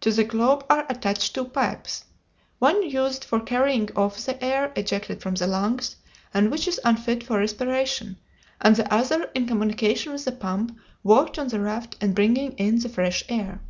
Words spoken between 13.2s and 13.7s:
air.